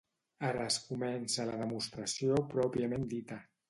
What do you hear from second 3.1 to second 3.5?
dita.